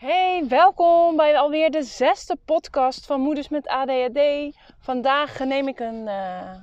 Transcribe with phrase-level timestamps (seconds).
[0.00, 4.20] Hey, welkom bij alweer de zesde podcast van Moeders met ADHD.
[4.78, 6.54] Vandaag neem ik een, uh,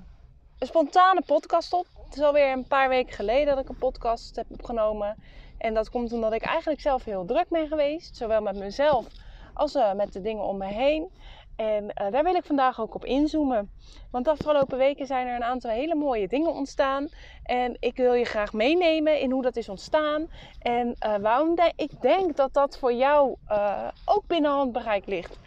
[0.60, 1.86] een spontane podcast op.
[2.06, 5.16] Het is alweer een paar weken geleden dat ik een podcast heb opgenomen.
[5.58, 8.16] En dat komt omdat ik eigenlijk zelf heel druk ben geweest.
[8.16, 9.06] Zowel met mezelf
[9.54, 11.12] als uh, met de dingen om me heen.
[11.58, 13.72] En uh, daar wil ik vandaag ook op inzoomen.
[14.12, 17.10] Want de afgelopen weken zijn er een aantal hele mooie dingen ontstaan.
[17.44, 20.30] En ik wil je graag meenemen in hoe dat is ontstaan.
[20.60, 25.40] En uh, waarom ik denk dat dat voor jou uh, ook binnen handbereik ligt.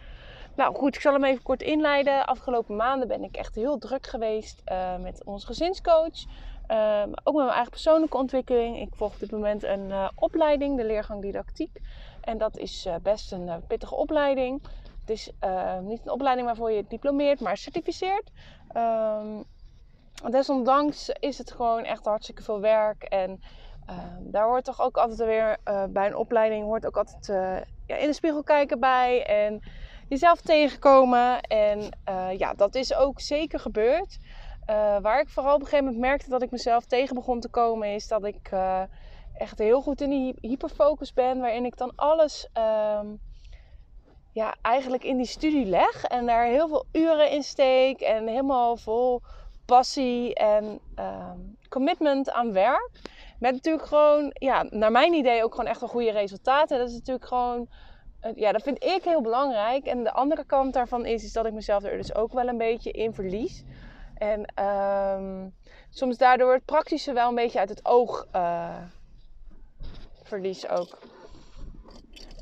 [0.57, 2.27] Nou goed, ik zal hem even kort inleiden.
[2.27, 4.63] Afgelopen maanden ben ik echt heel druk geweest
[5.01, 6.25] met onze gezinscoach.
[6.69, 8.81] Um, ook met mijn eigen persoonlijke ontwikkeling.
[8.81, 11.81] Ik volg op dit moment een opleiding, de leergang didactiek.
[12.21, 14.63] En dat is best een pittige opleiding.
[15.11, 18.31] Het is uh, niet een opleiding waarvoor je diplomeert, maar certificeert.
[18.77, 19.45] Um,
[20.31, 23.03] desondanks is het gewoon echt hartstikke veel werk.
[23.03, 23.41] En
[23.91, 27.27] uh, daar hoort toch ook altijd weer uh, bij een opleiding hoort ook altijd
[27.87, 29.27] ja, in de spiegel kijken bij.
[29.27, 29.61] En
[30.09, 31.41] jezelf tegenkomen.
[31.41, 31.99] En
[32.37, 34.19] ja, dat is ook zeker gebeurd.
[35.01, 37.95] waar ik vooral op een gegeven moment merkte dat ik mezelf tegen begon te komen,
[37.95, 38.51] is dat ik
[39.35, 41.41] echt heel goed in die hyperfocus ben.
[41.41, 42.49] Waarin ik dan alles
[42.99, 43.21] um,
[44.33, 48.77] ja, eigenlijk in die studie leg en daar heel veel uren in steek en helemaal
[48.77, 49.21] vol
[49.65, 51.31] passie en uh,
[51.69, 52.91] commitment aan werk.
[53.39, 56.79] Met natuurlijk gewoon, ja, naar mijn idee ook gewoon echt wel goede resultaten.
[56.79, 57.69] Dat is natuurlijk gewoon,
[58.35, 59.87] ja, dat vind ik heel belangrijk.
[59.87, 62.59] En de andere kant daarvan is, is dat ik mezelf er dus ook wel een
[62.59, 63.65] beetje in verlies.
[64.15, 65.55] En um,
[65.91, 68.77] soms daardoor het praktische wel een beetje uit het oog uh,
[70.23, 70.99] verlies ook.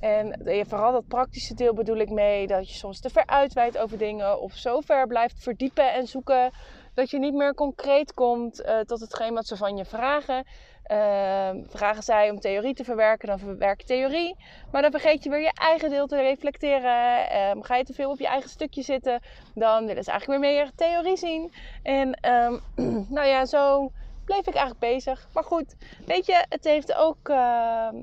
[0.01, 3.99] En vooral dat praktische deel bedoel ik mee dat je soms te ver uitwijdt over
[3.99, 6.51] dingen of zo ver blijft verdiepen en zoeken
[6.95, 10.45] dat je niet meer concreet komt uh, tot hetgeen wat ze van je vragen.
[10.91, 14.37] Uh, vragen zij om theorie te verwerken, dan verwerk theorie.
[14.73, 17.21] Maar dan vergeet je weer je eigen deel te reflecteren.
[17.33, 19.21] Uh, ga je te veel op je eigen stukje zitten,
[19.55, 21.53] dan willen ze eigenlijk weer meer theorie zien.
[21.83, 22.61] En um,
[23.17, 23.91] nou ja, zo
[24.25, 25.29] bleef ik eigenlijk bezig.
[25.33, 27.97] Maar goed, weet je, het heeft ook ehm,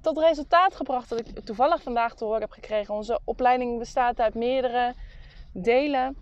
[0.00, 2.94] tot resultaat gebracht dat ik toevallig vandaag te horen heb gekregen.
[2.94, 4.94] Onze opleiding bestaat uit meerdere
[5.52, 6.16] delen.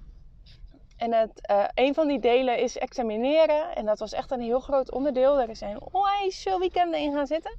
[0.97, 3.77] En het, uh, een van die delen is examineren.
[3.77, 5.37] En dat was echt een heel groot onderdeel.
[5.37, 7.59] Daar zijn onwijs veel weekenden in gaan zitten.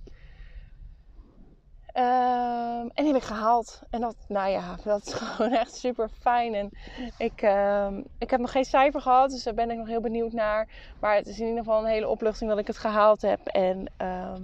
[1.95, 3.81] Uh, en die heb ik gehaald.
[3.89, 6.53] En dat, nou ja, dat is gewoon echt super fijn.
[6.53, 6.69] En
[7.17, 7.87] ik, uh,
[8.17, 10.67] ik heb nog geen cijfer gehad, dus daar ben ik nog heel benieuwd naar.
[10.99, 13.47] Maar het is in ieder geval een hele opluchting dat ik het gehaald heb.
[13.47, 14.41] En ehm,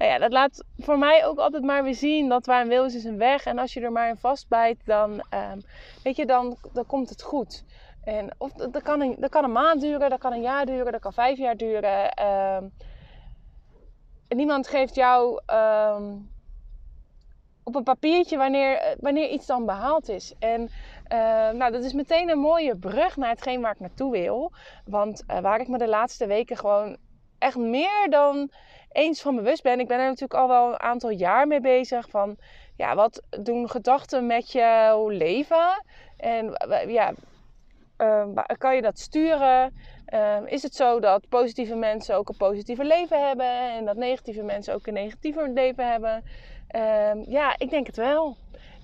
[0.00, 2.84] nou ja, dat laat voor mij ook altijd maar weer zien dat waar een wil
[2.84, 3.44] is, is een weg.
[3.44, 5.62] En als je er maar in vastbijt, dan, um,
[6.02, 7.64] weet je, dan, dan komt het goed.
[8.04, 10.92] En of, dat, kan een, dat kan een maand duren, dat kan een jaar duren,
[10.92, 12.26] dat kan vijf jaar duren.
[12.26, 12.72] Um,
[14.28, 16.30] niemand geeft jou um,
[17.62, 20.34] op een papiertje wanneer, wanneer iets dan behaald is.
[20.38, 20.70] En
[21.56, 24.52] nou, dat is meteen een mooie brug naar hetgeen waar ik naartoe wil.
[24.84, 26.96] Want uh, waar ik me de laatste weken gewoon
[27.38, 28.50] echt meer dan
[28.92, 29.80] eens van bewust ben.
[29.80, 32.08] Ik ben er natuurlijk al wel een aantal jaar mee bezig.
[32.08, 32.36] Van
[32.76, 35.84] ja, wat doen gedachten met je leven?
[36.16, 36.52] En
[36.86, 37.12] ja,
[37.98, 38.28] uh,
[38.58, 39.74] kan je dat sturen?
[40.14, 44.42] Uh, is het zo dat positieve mensen ook een positieve leven hebben en dat negatieve
[44.42, 46.24] mensen ook een negatieve leven hebben?
[46.76, 48.36] Uh, ja, ik denk het wel.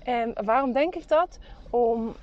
[0.03, 1.39] En waarom denk ik dat?
[1.69, 2.15] Om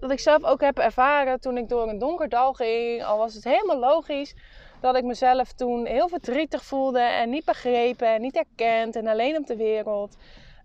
[0.00, 3.34] dat ik zelf ook heb ervaren toen ik door een donker dal ging, al was
[3.34, 4.34] het helemaal logisch
[4.82, 9.36] dat ik mezelf toen heel verdrietig voelde en niet begrepen en niet erkend en alleen
[9.36, 10.16] op de wereld.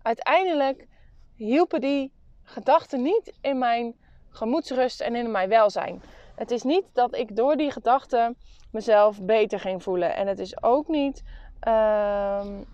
[0.01, 0.88] Uiteindelijk
[1.35, 2.11] hielpen die
[2.44, 3.95] gedachten niet in mijn
[4.29, 6.01] gemoedsrust en in mijn welzijn.
[6.35, 8.38] Het is niet dat ik door die gedachten
[8.72, 10.16] mezelf beter ging voelen.
[10.16, 11.23] En het is ook niet
[11.67, 12.66] um,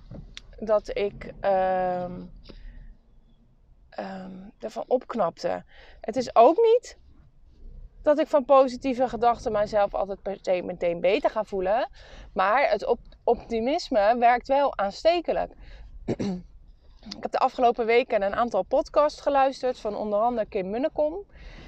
[0.60, 2.32] dat ik um,
[4.00, 5.64] um, ervan opknapte.
[6.02, 6.98] Het is ook niet
[8.04, 11.90] dat ik van positieve gedachten mijzelf altijd meteen beter ga voelen.
[12.34, 15.52] Maar het op optimisme werkt wel aanstekelijk.
[17.18, 21.26] ik heb de afgelopen weken een aantal podcasts geluisterd van onder andere Kim Munnekom.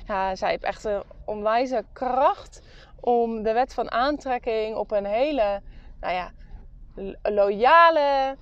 [0.08, 2.62] Ja, zij heeft echt een onwijze kracht
[3.00, 5.62] om de wet van aantrekking op een hele,
[6.00, 6.32] nou ja,
[7.22, 8.36] loyale,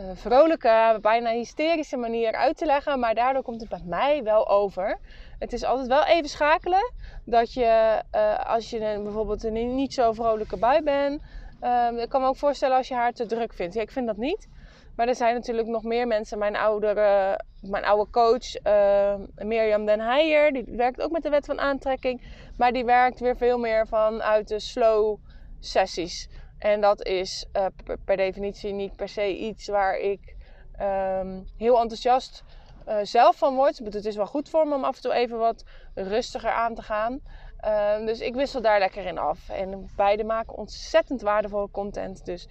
[0.00, 2.98] uh, vrolijke, bijna hysterische manier uit te leggen.
[2.98, 4.98] Maar daardoor komt het bij mij wel over.
[5.42, 6.92] Het is altijd wel even schakelen.
[7.24, 11.22] Dat je, uh, als je bijvoorbeeld een niet zo vrolijke bui bent.
[11.62, 13.74] Uh, ik kan me ook voorstellen als je haar te druk vindt.
[13.74, 14.48] Ja, ik vind dat niet.
[14.96, 16.38] Maar er zijn natuurlijk nog meer mensen.
[16.38, 21.44] Mijn, oudere, mijn oude coach, uh, Mirjam Den Heijer, die werkt ook met de wet
[21.44, 22.22] van aantrekking.
[22.56, 25.18] Maar die werkt weer veel meer vanuit de slow
[25.60, 26.28] sessies.
[26.58, 30.36] En dat is per, per, definitie niet per se iets waar ik
[30.76, 32.44] ehm, heel enthousiast
[32.88, 33.78] uh, zelf van word.
[33.78, 35.64] Het is wel goed voor me om af en toe even wat
[35.94, 37.20] rustiger aan te gaan.
[37.62, 39.48] Ehm, dus ik wissel daar lekker in af.
[39.48, 42.24] En beide maken ontzettend waardevolle content.
[42.24, 42.48] Dus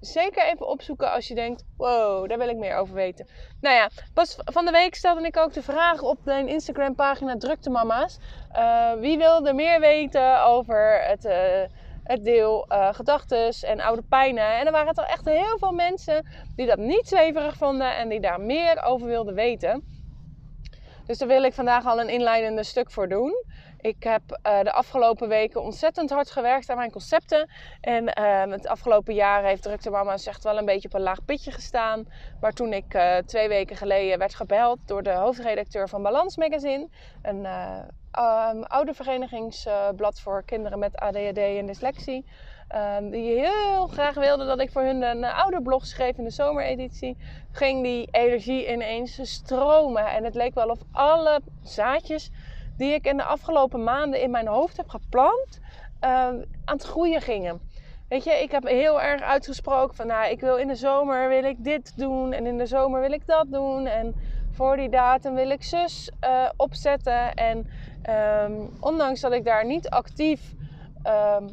[0.00, 3.26] zeker even opzoeken als je denkt: wow, daar wil ik meer over weten.
[3.60, 7.70] Nou ja, pas van de week stelde ik ook de vraag op mijn Instagram-pagina Drukte
[7.70, 8.18] Mama's.
[8.52, 11.62] Uh, wie wil er meer weten over het, uh,
[12.04, 14.58] het deel uh, gedachtes en oude pijnen?
[14.58, 16.26] En er waren toch echt heel veel mensen
[16.56, 19.84] die dat niet zweverig vonden en die daar meer over wilden weten.
[21.06, 23.44] Dus daar wil ik vandaag al een inleidende stuk voor doen.
[23.80, 27.50] Ik heb uh, de afgelopen weken ontzettend hard gewerkt aan mijn concepten.
[27.80, 31.24] En uh, het afgelopen jaar heeft Drukte Mama echt wel een beetje op een laag
[31.24, 32.06] pitje gestaan.
[32.40, 36.88] Maar toen ik twee weken geleden werd gebeld door de hoofdredacteur van Balans Magazine.
[37.22, 37.46] Een
[38.18, 42.24] um, oude verenigingsblad voor kinderen met ADHD en dyslexie.
[42.98, 47.16] Um, die heel graag wilde dat ik voor hun een ouderblog schreef in de zomereditie.
[47.52, 50.06] Ging die energie ineens stromen.
[50.06, 52.30] En het leek wel of alle zaadjes
[52.76, 55.60] die ik in de afgelopen maanden in mijn hoofd heb geplant,
[56.04, 57.60] uh, aan het groeien gingen.
[58.08, 61.44] Weet je, ik heb heel erg uitgesproken van, nou, ik wil in de zomer wil
[61.44, 64.14] ik dit doen en in de zomer wil ik dat doen en
[64.50, 67.34] voor die datum wil ik zus uh, opzetten.
[67.34, 67.66] En
[68.08, 70.54] um, ondanks dat ik daar niet actief,
[71.06, 71.48] um,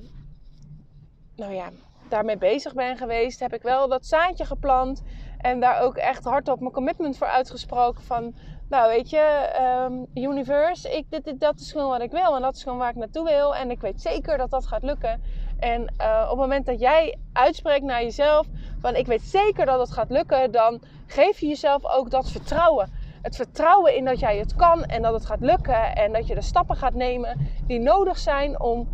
[1.35, 1.69] nou ja,
[2.09, 5.03] daarmee bezig ben geweest, heb ik wel dat zaadje geplant
[5.37, 8.35] en daar ook echt hardop mijn commitment voor uitgesproken van
[8.69, 9.49] nou weet je,
[9.87, 12.89] um, universe, ik, dit, dat is gewoon wat ik wil en dat is gewoon waar
[12.89, 13.55] ik naartoe wil.
[13.55, 15.21] En ik weet zeker dat dat gaat lukken.
[15.59, 18.47] En uh, op het moment dat jij uitspreekt naar jezelf
[18.79, 22.91] van ik weet zeker dat het gaat lukken, dan geef je jezelf ook dat vertrouwen.
[23.21, 26.35] Het vertrouwen in dat jij het kan en dat het gaat lukken en dat je
[26.35, 28.89] de stappen gaat nemen die nodig zijn om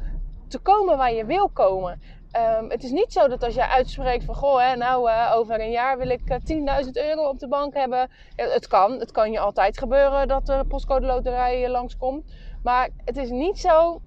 [0.48, 2.02] te komen waar je wil komen.
[2.60, 5.60] Um, het is niet zo dat als jij uitspreekt van goh, hè, nou uh, over
[5.60, 8.10] een jaar wil ik uh, 10.000 euro op de bank hebben.
[8.36, 12.34] Het kan, het kan je altijd gebeuren dat de postcode loterij langskomt.
[12.64, 14.02] Maar het is niet zo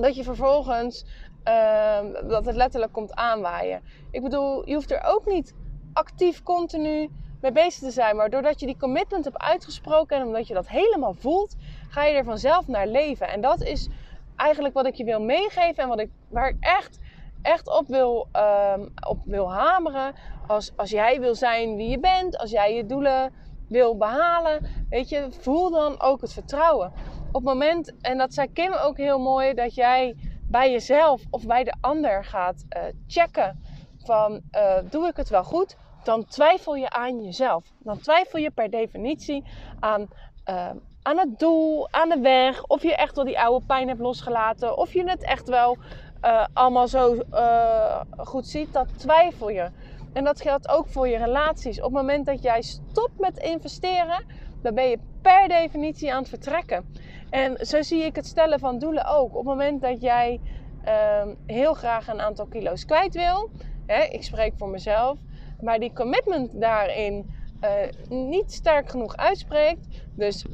[0.00, 1.06] dat je vervolgens
[1.48, 1.98] uh,
[2.28, 3.82] dat het letterlijk komt aanwaaien.
[4.10, 5.54] Ik bedoel, je hoeft er ook niet
[5.92, 7.10] actief continu
[7.40, 8.16] mee bezig te zijn.
[8.16, 11.54] Maar doordat je die commitment hebt uitgesproken en omdat je dat helemaal voelt,
[11.88, 13.28] ga je er vanzelf naar leven.
[13.28, 13.88] En dat is
[14.36, 16.98] eigenlijk wat ik je wil meegeven en wat ik, waar ik echt
[17.46, 18.28] echt op wil,
[18.76, 20.14] um, op wil hameren.
[20.46, 23.32] Als, als jij wil zijn wie je bent, als jij je doelen
[23.68, 26.92] wil behalen, weet je, voel dan ook het vertrouwen.
[27.28, 30.16] Op het moment, en dat zei Kim ook heel mooi, dat jij
[30.48, 33.62] bij jezelf of bij de ander gaat uh, checken
[33.98, 37.64] van uh, doe ik het wel goed, dan twijfel je aan jezelf.
[37.78, 39.44] Dan twijfel je per definitie
[39.80, 40.08] aan,
[40.50, 40.70] uh,
[41.02, 44.78] aan het doel, aan de weg, of je echt wel die oude pijn hebt losgelaten,
[44.78, 45.76] of je het echt wel
[46.24, 49.70] uh, allemaal zo uh, goed ziet, dat twijfel je.
[50.12, 51.78] En dat geldt ook voor je relaties.
[51.78, 54.24] Op het moment dat jij stopt met investeren,
[54.62, 56.92] dan ben je per definitie aan het vertrekken.
[57.30, 59.30] En zo zie ik het stellen van doelen ook.
[59.30, 60.40] Op het moment dat jij
[60.84, 63.50] uh, heel graag een aantal kilo's kwijt wil,
[63.86, 65.18] hè, ik spreek voor mezelf,
[65.60, 67.70] maar die commitment daarin uh,
[68.08, 69.86] niet sterk genoeg uitspreekt.
[70.14, 70.46] Dus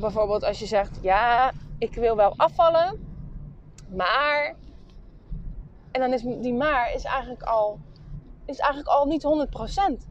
[0.00, 2.98] bijvoorbeeld als je zegt, ja, ik wil wel afvallen,
[3.96, 4.56] maar
[5.90, 7.78] en dan is die maar is eigenlijk al,
[8.46, 9.48] is eigenlijk al niet
[10.02, 10.06] 100%.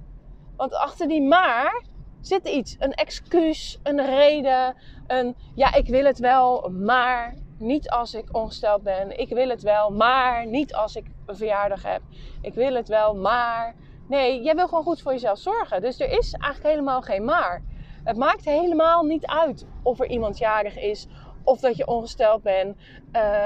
[0.56, 1.84] Want achter die maar
[2.22, 2.76] zit iets.
[2.80, 4.76] Een excuus, een reden,
[5.08, 9.20] een ja, ik wil het wel, maar niet als ik ongesteld ben.
[9.20, 12.02] Ik wil het wel, maar niet als ik een verjaardag heb.
[12.42, 13.76] Ik wil het wel, maar.
[14.10, 15.82] Nee, jij wil gewoon goed voor jezelf zorgen.
[15.82, 17.62] Dus er is eigenlijk helemaal geen maar.
[18.04, 21.08] Het maakt helemaal niet uit of er iemand jarig is
[21.44, 22.78] of dat je ongesteld bent.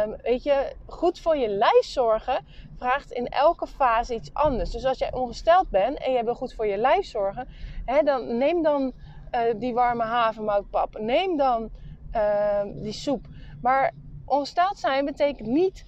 [0.06, 2.46] Um, weet je, goed voor je lijf zorgen
[2.78, 4.70] vraagt in elke fase iets anders.
[4.72, 7.48] Dus als jij ongesteld bent en jij wil goed voor je lijf zorgen,
[7.86, 8.94] hè, dan neem dan
[9.32, 11.00] uh, die warme havermoutpap.
[11.00, 11.70] Neem dan
[12.16, 13.26] uh, die soep.
[13.62, 13.94] Maar
[14.26, 15.86] ongesteld zijn betekent niet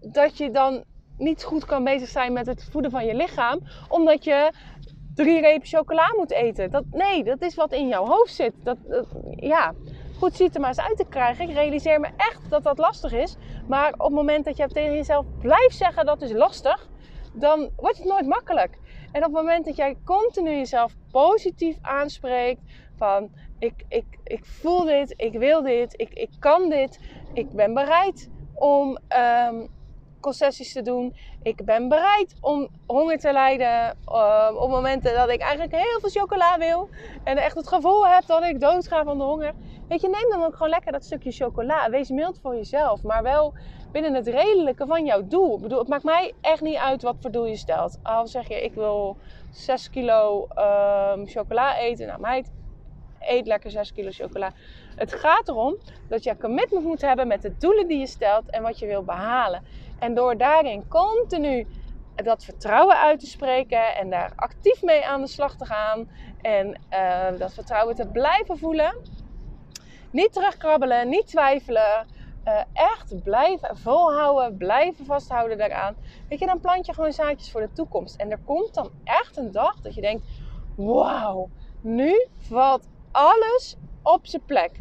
[0.00, 0.84] dat je dan
[1.18, 4.52] niet goed kan bezig zijn met het voeden van je lichaam, omdat je
[5.14, 6.70] drie repen chocola moet eten.
[6.70, 8.52] Dat, nee, dat is wat in jouw hoofd zit.
[8.62, 8.76] Dat,
[9.36, 9.74] ja
[10.18, 11.48] goed ziet er maar eens uit te krijgen.
[11.48, 13.36] Ik realiseer me echt dat dat lastig is.
[13.68, 16.88] Maar op het moment dat je tegen jezelf blijft zeggen dat is lastig,
[17.32, 18.78] dan wordt het nooit makkelijk.
[19.12, 22.60] En op het moment dat jij continu jezelf positief aanspreekt
[22.96, 27.00] van ik, ik, ik voel dit, ik wil dit, ik, ik kan dit,
[27.32, 28.98] ik ben bereid om
[29.48, 29.68] um,
[30.20, 31.16] concessies te doen.
[31.42, 36.10] Ik ben bereid om honger te lijden uh, op momenten dat ik eigenlijk heel veel
[36.10, 36.88] chocola wil.
[37.24, 39.52] En echt het gevoel heb dat ik doodga van de honger.
[39.88, 41.90] Weet je, neem dan ook gewoon lekker dat stukje chocola.
[41.90, 43.54] Wees mild voor jezelf, maar wel
[43.92, 45.56] binnen het redelijke van jouw doel.
[45.56, 47.98] Ik bedoel, het maakt mij echt niet uit wat voor doel je stelt.
[48.02, 49.16] Al zeg je, ik wil
[49.50, 52.06] 6 kilo um, chocola eten.
[52.06, 52.52] Nou meid,
[53.20, 54.52] eet lekker 6 kilo chocola.
[54.96, 55.76] Het gaat erom
[56.08, 59.02] dat je commitment moet hebben met de doelen die je stelt en wat je wil
[59.02, 59.62] behalen.
[59.98, 61.66] En door daarin continu
[62.14, 66.08] dat vertrouwen uit te spreken en daar actief mee aan de slag te gaan
[66.40, 68.96] en uh, dat vertrouwen te blijven voelen.
[70.10, 72.06] Niet terugkrabbelen, niet twijfelen.
[72.44, 75.96] Uh, echt blijven volhouden, blijven vasthouden daaraan.
[76.28, 78.16] Weet je, dan plant je gewoon zaadjes voor de toekomst.
[78.16, 80.26] En er komt dan echt een dag dat je denkt:
[80.76, 81.48] wauw,
[81.80, 84.80] nu valt alles op zijn plek.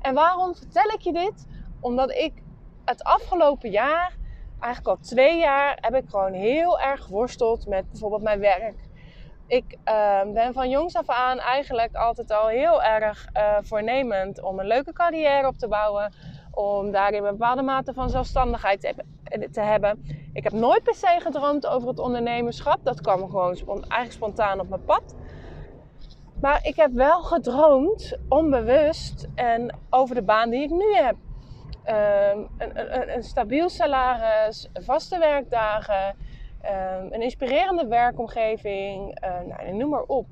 [0.00, 1.46] En waarom vertel ik je dit?
[1.80, 2.42] Omdat ik
[2.84, 4.16] het afgelopen jaar,
[4.64, 8.74] eigenlijk al twee jaar, heb ik gewoon heel erg geworsteld met bijvoorbeeld mijn werk.
[9.46, 14.58] Ik uh, ben van jongs af aan eigenlijk altijd al heel erg uh, voornemend om
[14.58, 16.12] een leuke carrière op te bouwen.
[16.50, 18.94] Om daarin een bepaalde mate van zelfstandigheid te,
[19.52, 20.04] te, hebben.
[20.32, 22.78] Ik heb nooit per se gedroomd over het ondernemerschap.
[22.82, 25.14] Dat kwam gewoon eigenlijk spontaan op mijn pad.
[26.40, 31.16] Maar ik heb wel gedroomd, onbewust, en over de baan die ik nu heb.
[31.88, 36.16] Um, een, een, een, stabiel salaris, vaste werkdagen,
[36.62, 40.26] um, een inspirerende werkomgeving, uh, nou, noem maar op.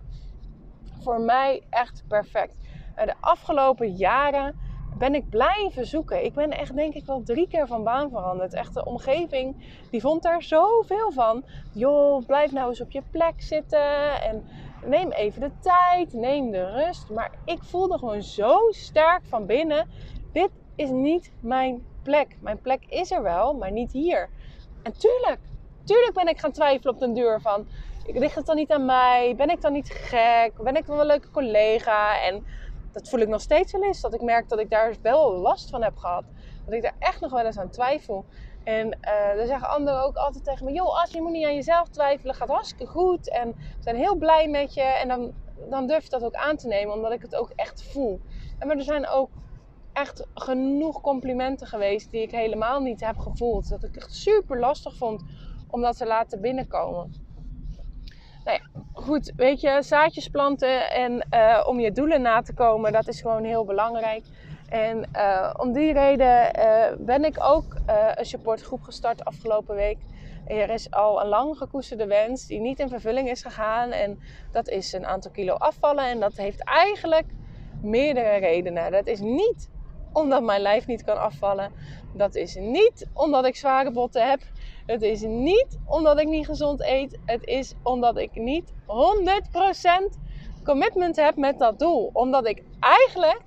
[1.00, 2.56] Voor mij echt perfect.
[2.98, 4.54] Uh, de afgelopen jaren
[4.98, 6.24] ben ik blijven zoeken.
[6.24, 8.54] Ik ben echt denk ik wel drie keer van baan veranderd.
[8.54, 9.56] Echt de omgeving,
[9.90, 11.44] die vond daar zoveel van.
[11.72, 14.44] Joh, blijf nou eens op je plek zitten en
[14.84, 17.10] neem even de tijd, neem de rust.
[17.10, 19.88] Maar ik voelde gewoon zo sterk van binnen,
[20.32, 22.36] dit is niet mijn plek.
[22.40, 24.30] Mijn plek is er wel, maar niet hier.
[24.82, 25.40] En tuurlijk,
[25.84, 27.66] tuurlijk ben ik gaan twijfelen op den duur van...
[28.06, 29.34] Ligt het dan niet aan mij?
[29.36, 30.62] Ben ik dan niet gek?
[30.62, 32.22] Ben ik dan een leuke collega?
[32.22, 32.46] En
[32.92, 34.00] dat voel ik nog steeds wel eens.
[34.00, 36.24] Dat ik merk dat ik daar wel last van heb gehad.
[36.64, 38.24] Dat ik daar echt nog wel eens aan twijfel.
[38.64, 41.54] En uh, dan zeggen anderen ook altijd tegen me: joh, als je moet niet aan
[41.54, 43.30] jezelf twijfelen, gaat hartstikke goed.
[43.30, 44.82] En we zijn heel blij met je.
[44.82, 45.32] En dan,
[45.70, 48.20] dan durf je dat ook aan te nemen, omdat ik het ook echt voel.
[48.58, 49.30] En maar er zijn ook
[49.92, 53.68] echt genoeg complimenten geweest die ik helemaal niet heb gevoeld.
[53.68, 55.22] Dat ik echt super lastig vond
[55.70, 57.12] om dat te laten binnenkomen.
[58.44, 62.92] Nou ja, goed, weet je, zaadjes planten en uh, om je doelen na te komen,
[62.92, 64.24] dat is gewoon heel belangrijk.
[64.68, 67.76] En uh, om die reden uh, ben ik ook
[68.16, 69.98] een supportgroep gestart afgelopen week.
[70.46, 73.90] Er is al een lang gekoesterde wens die niet in vervulling is gegaan.
[73.90, 74.18] En
[74.50, 76.04] dat is een aantal kilo afvallen.
[76.04, 77.26] En dat heeft eigenlijk
[77.82, 78.92] meerdere redenen.
[78.92, 79.70] Dat is niet
[80.12, 81.72] omdat mijn lijf niet kan afvallen.
[82.12, 84.40] Dat is niet omdat ik zware botten heb.
[84.86, 87.18] Het is niet omdat ik niet gezond eet.
[87.24, 90.18] Het is omdat ik niet 100%
[90.64, 92.10] commitment heb met dat doel.
[92.12, 93.44] Omdat ik eigenlijk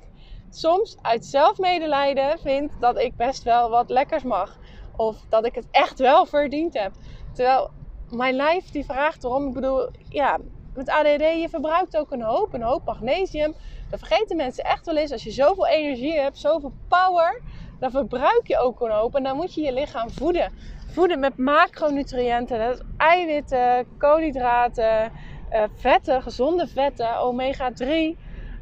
[0.49, 4.57] soms uit zelfmedelijden vind dat ik best wel wat lekkers mag.
[4.95, 6.91] Of dat ik het echt wel verdiend heb.
[7.33, 7.69] Terwijl
[8.09, 9.47] mijn lijf die vraagt erom.
[9.47, 10.39] Ik bedoel, ja,
[10.75, 13.53] met ADD je verbruikt ook een hoop, een hoop magnesium.
[13.89, 15.11] Dat vergeten mensen echt wel eens.
[15.11, 17.41] Als je zoveel energie hebt, zoveel power,
[17.79, 19.15] dan verbruik je ook een hoop.
[19.15, 20.51] En dan moet je je lichaam voeden.
[20.87, 22.59] Voeden met macronutriënten.
[22.59, 25.11] Dat is eiwitten, koolhydraten,
[25.51, 28.17] uh, vetten, gezonde vetten, omega 3.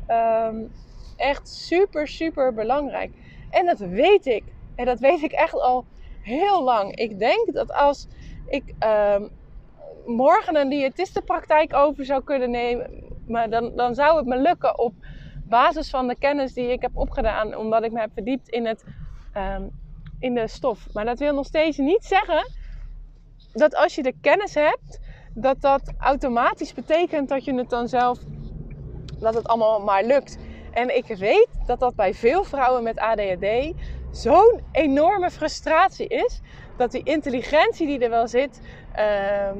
[0.07, 0.71] Um,
[1.15, 3.11] echt super, super belangrijk.
[3.49, 4.43] En dat weet ik.
[4.75, 5.85] En dat weet ik echt al
[6.21, 6.95] heel lang.
[6.95, 8.07] Ik denk dat als
[8.47, 9.15] ik uh,
[10.05, 12.89] morgen een diëtistenpraktijk over zou kunnen nemen,
[13.27, 14.93] maar dan, dan zou het me lukken op
[15.43, 18.85] basis van de kennis die ik heb opgedaan, omdat ik me heb verdiept in, het,
[19.37, 19.71] um,
[20.19, 20.87] in de stof.
[20.93, 22.51] Maar dat wil nog steeds niet zeggen
[23.53, 24.99] dat als je de kennis hebt,
[25.33, 28.19] dat dat automatisch betekent dat je het dan zelf,
[29.19, 30.37] dat het allemaal maar lukt.
[30.71, 33.73] En ik weet dat dat bij veel vrouwen met ADHD
[34.11, 36.41] zo'n enorme frustratie is.
[36.77, 38.61] Dat die intelligentie die er wel zit,
[38.99, 39.51] uh,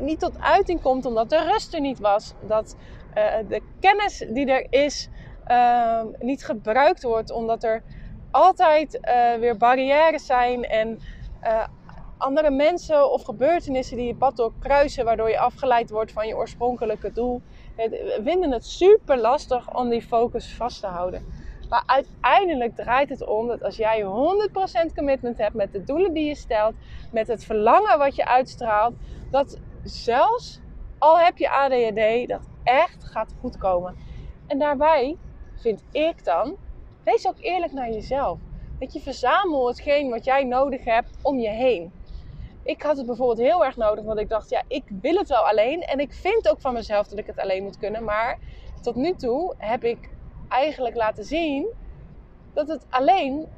[0.00, 2.34] niet tot uiting komt omdat de rust er niet was.
[2.40, 2.76] Dat
[3.14, 5.08] uh, de kennis die er is
[5.48, 7.82] uh, niet gebruikt wordt omdat er
[8.30, 10.98] altijd eh, weer barrières zijn en
[11.40, 11.66] eh,
[12.18, 16.36] andere mensen of gebeurtenissen die je pad door kruisen, waardoor je afgeleid wordt van je
[16.36, 17.42] oorspronkelijke doel
[17.76, 21.41] we vinden het super lastig om die focus vast te houden.
[21.72, 24.02] Maar uiteindelijk draait het om dat als jij
[24.90, 26.74] 100% commitment hebt met de doelen die je stelt,
[27.12, 28.94] met het verlangen wat je uitstraalt,
[29.30, 30.60] dat zelfs
[30.98, 33.96] al heb je ADHD, dat echt gaat goed komen.
[34.46, 35.16] En daarbij
[35.56, 36.56] vind ik dan,
[37.04, 38.38] wees ook eerlijk naar jezelf.
[38.78, 41.92] Dat je verzamel hetgeen wat jij nodig hebt om je heen.
[42.62, 45.48] ik had het bijvoorbeeld heel erg nodig, want ik dacht, ja, ik wil het wel
[45.48, 45.82] alleen.
[45.82, 48.04] En ik vind ook van mezelf dat ik het alleen moet kunnen.
[48.04, 48.38] Maar
[48.82, 50.10] tot nu toe heb ik
[50.52, 51.66] eigenlijk laten zien
[52.54, 53.48] dat het alleen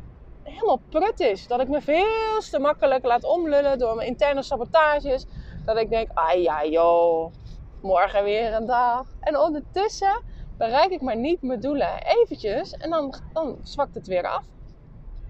[0.43, 1.47] helemaal prut is.
[1.47, 5.27] Dat ik me veel te makkelijk laat omlullen door mijn interne sabotages.
[5.65, 7.33] Dat ik denk, ah ja joh,
[7.81, 9.07] morgen weer een dag.
[9.21, 10.23] En ondertussen
[10.57, 12.03] bereik ik maar niet mijn doelen.
[12.23, 14.45] Eventjes en dan, dan zwakt het weer af.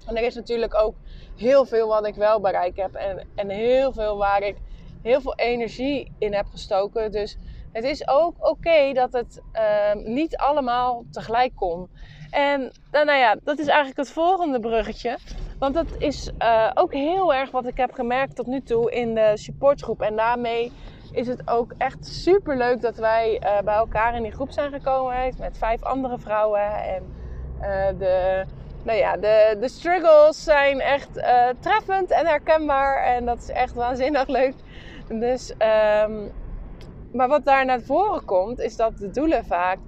[0.06, 0.94] En er is natuurlijk ook
[1.37, 2.94] heel veel wat ik wel bereikt heb.
[2.94, 4.56] En, en heel veel waar ik
[5.02, 7.11] heel veel energie in heb gestoken.
[7.12, 7.38] Dus
[7.75, 11.88] het is ook oké dat het ehm, niet allemaal tegelijk kon.
[12.31, 15.19] En nou, nou, ja, dat is eigenlijk het volgende bruggetje.
[15.59, 19.14] Want dat is uh, ook heel erg wat ik heb gemerkt tot nu toe in
[19.14, 20.02] de supportgroep.
[20.02, 20.73] En daarmee
[21.12, 24.73] is het ook echt super leuk dat wij uh, bij elkaar in die groep zijn
[24.73, 25.35] gekomen.
[25.38, 26.85] Met vijf andere vrouwen.
[26.85, 27.02] En
[27.61, 28.45] uh, de
[28.83, 31.12] nou ja, de, de struggles zijn echt
[31.61, 33.04] treffend en herkenbaar.
[33.04, 34.54] En dat is echt waanzinnig leuk.
[35.09, 35.52] Dus,
[36.04, 36.33] um,
[37.14, 39.78] maar wat daar naar voren komt, is dat de doelen vaak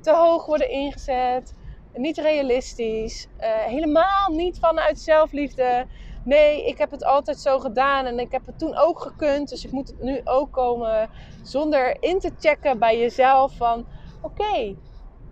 [0.00, 1.54] te hoog worden ingezet.
[1.92, 3.28] Niet realistisch.
[3.40, 5.86] Uh, helemaal niet vanuit zelfliefde.
[6.24, 9.48] Nee, ik heb het altijd zo gedaan en ik heb het toen ook gekund.
[9.48, 11.10] Dus ik moet het nu ook komen.
[11.42, 13.86] Zonder in te checken bij jezelf van...
[14.22, 14.76] Oké,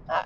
[0.06, 0.24] nou,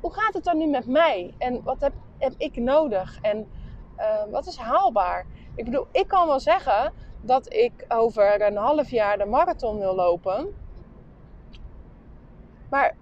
[0.00, 1.34] hoe gaat het dan nu met mij?
[1.38, 3.18] En wat heb heb ik nodig?
[3.22, 3.50] En
[3.98, 5.26] uh, wat is haalbaar?
[5.54, 9.94] Ik bedoel, ik kan wel zeggen dat ik over een half jaar de marathon wil
[9.94, 10.48] lopen.
[12.70, 12.96] Maar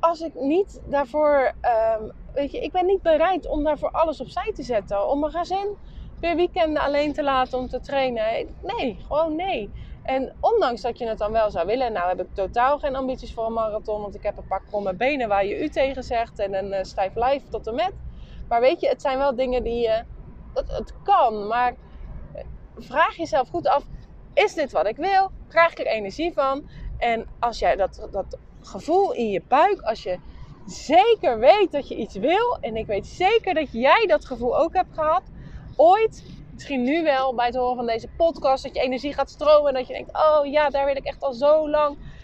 [0.00, 1.52] als ik niet daarvoor,
[1.98, 5.08] um, weet je, ik ben niet bereid om daarvoor alles opzij te zetten.
[5.08, 5.76] Om mijn gezin
[6.20, 8.56] weer weekenden alleen te laten om te trainen.
[8.60, 9.72] Nee, gewoon nee.
[10.02, 13.34] En ondanks dat je het dan wel zou willen, nou heb ik totaal geen ambities
[13.34, 14.00] voor een marathon.
[14.00, 16.82] Want ik heb een paar kromme benen waar je u tegen zegt en een uh,
[16.82, 17.94] stijf lijf tot en met.
[18.48, 20.04] Maar weet je, het zijn wel dingen die je.
[20.54, 21.76] Het kan, maar
[22.82, 23.84] vraag jezelf goed af:
[24.34, 25.30] is dit wat ik wil?
[25.48, 26.68] Krijg ik er energie van?
[26.98, 30.18] En als jij dat, dat gevoel in je buik, als je
[30.66, 34.74] zeker weet dat je iets wil, en ik weet zeker dat jij dat gevoel ook
[34.74, 35.22] hebt gehad,
[35.76, 39.68] ooit, misschien nu wel bij het horen van deze podcast, dat je energie gaat stromen
[39.68, 42.20] en dat je denkt: oh ja, daar wil ik echt al zo lang.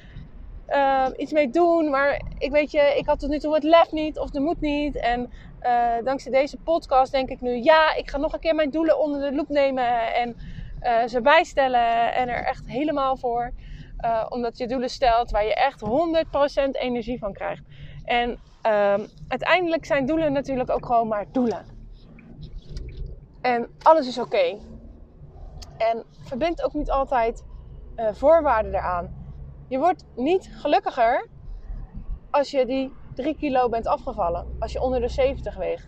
[0.69, 3.91] Uh, iets mee doen, maar ik weet je, ik had tot nu toe het lef
[3.91, 5.01] niet of de moed niet.
[5.01, 8.71] En uh, dankzij deze podcast denk ik nu, ja, ik ga nog een keer mijn
[8.71, 10.37] doelen onder de loep nemen en
[10.83, 13.53] uh, ze bijstellen en er echt helemaal voor.
[14.05, 17.63] Uh, omdat je doelen stelt waar je echt 100% energie van krijgt.
[18.05, 21.65] En ehm, uiteindelijk zijn doelen natuurlijk ook gewoon maar doelen.
[23.41, 24.59] En alles is oké.
[25.79, 27.45] En verbind ook niet altijd
[28.13, 29.27] voorwaarden eraan.
[29.69, 31.29] Je wordt niet gelukkiger
[32.31, 34.57] als je die 3 kilo bent afgevallen.
[34.59, 35.87] Als je onder de 70 weegt.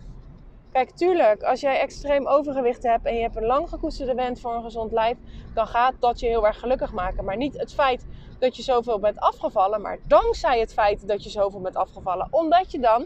[0.71, 4.53] Kijk, tuurlijk, als jij extreem overgewicht hebt en je hebt een lang gekoesterde wens voor
[4.53, 5.17] een gezond lijf,
[5.53, 7.25] dan gaat dat je heel erg gelukkig maken.
[7.25, 8.05] Maar niet het feit
[8.39, 12.27] dat je zoveel bent afgevallen, maar dankzij het feit dat je zoveel bent afgevallen.
[12.31, 13.01] Omdat je dan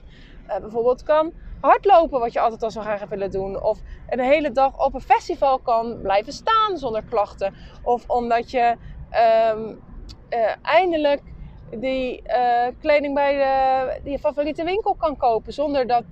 [0.47, 3.63] uh, bijvoorbeeld kan hardlopen, wat je altijd al zo graag hebt willen doen.
[3.63, 7.53] Of een hele dag op een festival kan blijven staan zonder klachten.
[7.83, 8.75] Of omdat je
[9.51, 9.81] um,
[10.29, 11.21] uh, eindelijk
[11.69, 13.34] die uh, kleding bij
[14.04, 15.54] de, je favoriete winkel kan kopen.
[15.54, 16.04] Zonder dat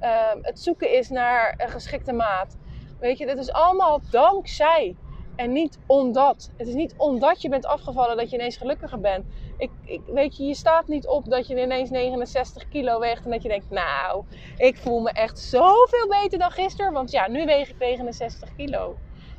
[0.00, 2.56] uh, het zoeken is naar een geschikte maat.
[3.00, 4.96] Weet je, dat is allemaal dankzij.
[5.36, 6.50] En niet omdat.
[6.56, 9.24] Het is niet omdat je bent afgevallen dat je ineens gelukkiger bent.
[9.56, 13.30] Ik, ik, weet je, je staat niet op dat je ineens 69 kilo weegt en
[13.30, 14.24] dat je denkt, nou,
[14.56, 18.96] ik voel me echt zoveel beter dan gisteren, want ja, nu weeg ik 69 kilo.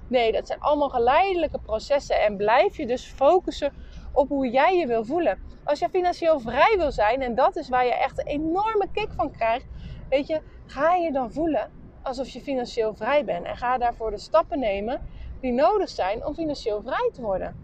[0.08, 3.74] Nee, dat zijn allemaal geleidelijke processen en blijf je dus focussen
[4.14, 5.40] op hoe jij je wil voelen.
[5.64, 9.14] Als je financieel vrij wil zijn, en dat is waar je echt een enorme kick
[9.16, 9.68] van krijgt,
[10.10, 11.72] weet je, ga je dan voelen
[12.04, 13.46] alsof je financieel vrij bent.
[13.46, 15.02] En ga daarvoor de stappen nemen
[15.42, 17.56] die nodig zijn om financieel vrij te worden.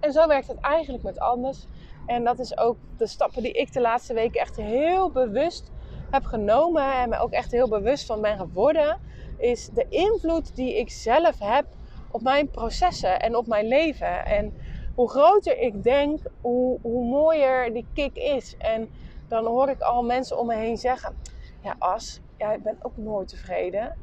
[0.00, 1.66] En zo werkt het eigenlijk met alles.
[2.06, 5.72] En dat is ook de stappen die ik de laatste weken echt heel bewust
[6.10, 8.98] heb genomen en me ook echt heel bewust van ben geworden,
[9.38, 11.66] is de invloed die ik zelf heb
[12.10, 14.26] op mijn processen en op mijn leven.
[14.26, 14.54] En
[14.96, 18.56] hoe groter ik denk, hoe, hoe mooier die kick is.
[18.56, 18.90] En
[19.28, 21.16] dan hoor ik al mensen om me heen zeggen:
[21.62, 23.96] Ja, As, ja, ik ben ook nooit tevreden.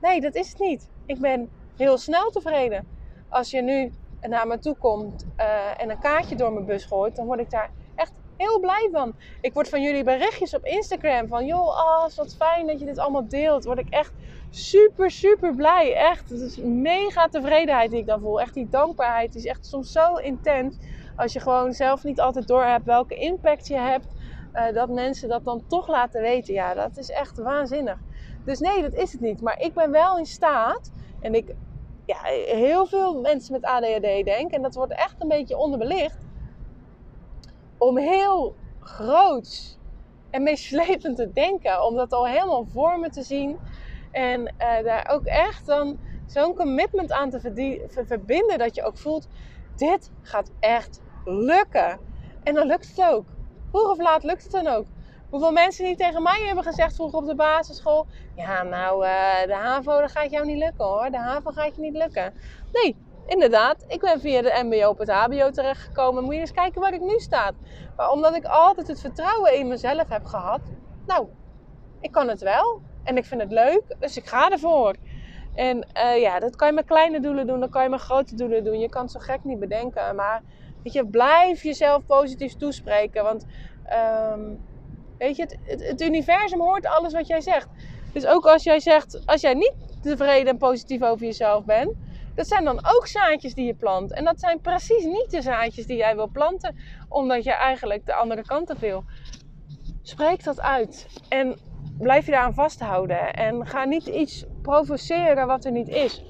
[0.00, 0.90] Nee, dat is het niet.
[1.06, 2.88] Ik ben heel snel tevreden.
[3.28, 7.16] Als je nu naar me toe komt uh, en een kaartje door mijn bus gooit,
[7.16, 7.70] dan word ik daar
[8.36, 9.14] heel blij van.
[9.40, 12.98] Ik word van jullie berichtjes op Instagram van: Joh, As, wat fijn dat je dit
[12.98, 13.64] allemaal deelt.
[13.64, 14.12] Word ik echt
[14.50, 15.94] super, super blij.
[15.94, 16.28] Echt.
[16.28, 18.40] Het is mega tevredenheid die ik dan voel.
[18.40, 20.78] Echt die dankbaarheid die is echt soms zo intens.
[21.16, 24.14] Als je gewoon zelf niet altijd door hebt welke impact je hebt.
[24.52, 26.54] Uh, dat mensen dat dan toch laten weten.
[26.54, 27.98] Ja, dat is echt waanzinnig.
[28.44, 29.40] Dus nee, dat is het niet.
[29.40, 30.92] Maar ik ben wel in staat.
[31.20, 31.54] En ik
[32.06, 32.18] ja,
[32.56, 36.25] heel veel mensen met ADHD denken, en dat wordt echt een beetje onderbelicht,
[37.78, 39.78] om heel groots
[40.30, 41.84] en meeslepend te denken.
[41.84, 43.58] Om dat al helemaal voor me te zien.
[44.10, 47.40] En uh, daar ook echt dan zo'n commitment aan te
[48.06, 49.28] verbinden dat je ook voelt,
[49.76, 51.98] dit gaat echt lukken.
[52.42, 53.24] En dan lukt het ook.
[53.70, 54.86] Vroeg of laat lukt het dan ook.
[55.30, 59.54] Hoeveel mensen die tegen mij hebben gezegd vroeger op de basisschool: Ja, nou, uh, de
[59.54, 61.10] HAVO dat gaat jou niet lukken hoor.
[61.10, 62.34] De HAVO gaat je niet lukken.
[62.72, 63.84] Nee, inderdaad.
[63.88, 66.24] Ik ben via de MBO op het HBO terechtgekomen.
[66.24, 67.52] Moet je eens kijken waar ik nu sta.
[67.96, 70.60] Maar omdat ik altijd het vertrouwen in mezelf heb gehad,
[71.06, 71.26] nou,
[72.00, 72.80] ik kan het wel.
[73.02, 74.94] En ik vind het leuk, dus ik ga ervoor.
[75.54, 78.34] En uh, ja, dat kan je met kleine doelen doen, dat kan je met grote
[78.34, 78.78] doelen doen.
[78.78, 80.14] Je kan zo gek niet bedenken.
[80.14, 80.42] Maar
[80.82, 83.22] weet je, blijf jezelf positief toespreken.
[83.22, 83.46] Want
[84.32, 84.60] um,
[85.18, 87.68] weet je, het, het, het, universum hoort alles wat jij zegt.
[88.12, 91.92] Dus ook als jij zegt, als jij niet tevreden en positief over jezelf bent,
[92.36, 94.12] dat zijn dan ook zaadjes die je plant.
[94.12, 96.76] En dat zijn precies niet de zaadjes die jij wil planten,
[97.08, 99.04] omdat je eigenlijk de andere kant te veel.
[100.02, 101.06] Spreek dat uit.
[101.28, 101.58] En
[101.98, 103.34] blijf je daaraan vasthouden.
[103.34, 106.24] En ga niet iets provoceren wat er niet is.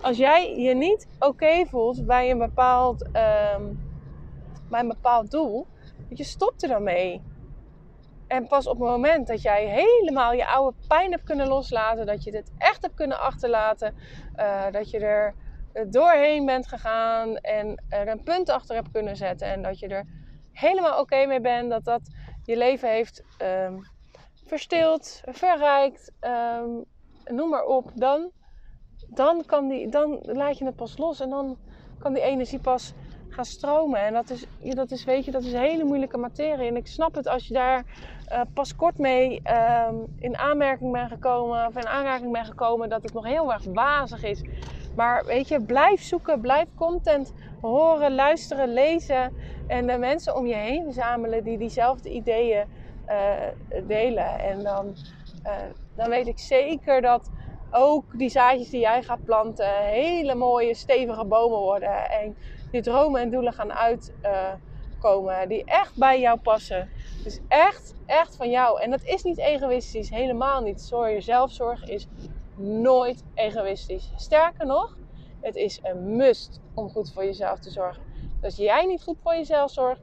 [0.00, 3.80] Als jij je niet oké voelt bij een, bepaald, um,
[4.70, 5.66] bij een bepaald doel,
[6.08, 7.22] je stopt er dan mee.
[8.26, 12.24] En pas op het moment dat jij helemaal je oude pijn hebt kunnen loslaten, dat
[12.24, 13.94] je dit echt hebt kunnen achterlaten,
[14.36, 15.34] uh, dat je er
[15.88, 20.06] doorheen bent gegaan en er een punt achter hebt kunnen zetten en dat je er
[20.52, 22.00] helemaal oké mee bent, dat dat
[22.44, 23.82] je leven heeft um,
[24.46, 26.84] verstild, verrijkt, um,
[27.24, 28.30] noem maar op, dan,
[29.08, 31.56] dan, kan die, dan laat je het pas los en dan
[31.98, 32.94] kan die energie pas
[33.28, 34.00] gaan stromen.
[34.00, 36.68] En dat is, dat is, weet je, dat is hele moeilijke materie.
[36.68, 37.84] En ik snap het als je daar
[38.32, 39.42] uh, pas kort mee
[39.88, 43.64] um, in aanmerking bent gekomen, of in aanraking bent gekomen, dat het nog heel erg
[43.64, 44.42] wazig is.
[44.94, 49.32] Maar weet je, blijf zoeken, blijf content horen, luisteren, lezen.
[49.66, 52.64] En de mensen om je heen verzamelen die diezelfde ideeën
[53.08, 54.38] uh, delen.
[54.38, 54.96] En dan,
[55.46, 55.52] uh,
[55.96, 57.30] dan weet ik zeker dat
[57.70, 62.10] ook die zaadjes die jij gaat planten hele mooie, stevige bomen worden.
[62.10, 62.36] En
[62.70, 65.48] je dromen en doelen gaan uitkomen.
[65.48, 66.90] die echt bij jou passen.
[67.24, 68.80] Dus echt, echt van jou.
[68.80, 70.80] En dat is niet egoïstisch, helemaal niet.
[70.80, 72.08] Zorg, zelfzorg is
[72.56, 74.12] nooit egoïstisch.
[74.16, 74.96] Sterker nog,
[75.40, 78.02] het is een must om goed voor jezelf te zorgen.
[78.42, 80.02] Als jij niet goed voor jezelf zorgt,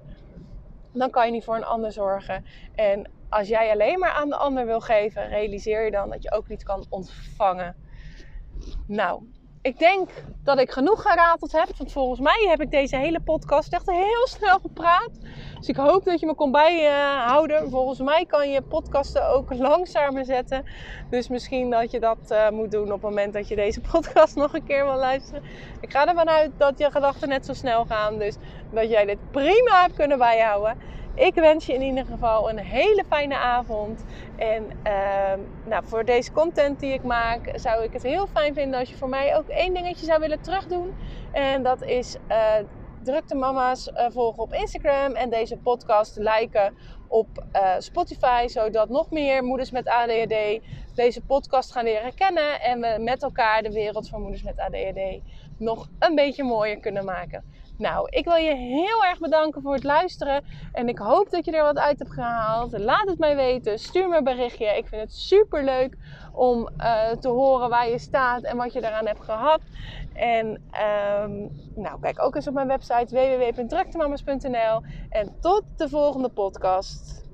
[0.93, 2.45] dan kan je niet voor een ander zorgen.
[2.75, 6.31] En als jij alleen maar aan de ander wil geven, realiseer je dan dat je
[6.31, 7.75] ook niet kan ontvangen.
[8.88, 9.23] Nou,
[9.67, 10.10] ik denk
[10.43, 11.67] dat ik genoeg gerateld heb.
[11.77, 15.19] Want volgens mij heb ik deze hele podcast echt heel snel gepraat.
[15.58, 17.69] Dus ik hoop dat je me kon bijhouden.
[17.69, 20.63] Volgens mij kan je podcasten ook langzamer zetten.
[21.10, 24.36] Dus misschien dat je dat uh, moet doen op het moment dat je deze podcast
[24.36, 25.43] nog een keer wil luisteren.
[25.82, 28.17] Ik ga ervan uit dat je gedachten net zo snel gaan.
[28.17, 28.36] Dus
[28.71, 30.77] dat jij dit prima hebt kunnen bijhouden.
[31.17, 34.03] Ik wens je in ieder geval een hele fijne avond.
[34.36, 38.80] En uh, nou, voor deze content die ik maak, zou ik het heel fijn vinden
[38.80, 40.93] als je voor mij ook één dingetje zou willen terugdoen.
[41.32, 42.53] En dat is uh,
[43.03, 46.73] druk de mama's uh, volgen op Instagram en deze podcast liken
[47.08, 50.60] op uh, Spotify, zodat nog meer moeders met ADHD
[50.95, 55.21] deze podcast gaan leren kennen en we met elkaar de wereld van moeders met ADHD
[55.58, 57.43] nog een beetje mooier kunnen maken.
[57.77, 60.43] Nou, ik wil je heel erg bedanken voor het luisteren.
[60.71, 62.79] En ik hoop dat je er wat uit hebt gehaald.
[62.79, 63.79] Laat het mij weten.
[63.79, 64.65] Stuur me een berichtje.
[64.65, 65.97] Ik vind het super leuk
[66.33, 69.61] om uh, te horen waar je staat en wat je daaraan hebt gehad.
[70.13, 74.81] En um, nou, kijk ook eens op mijn website www.druktemamas.nl.
[75.09, 77.26] En tot de volgende podcast.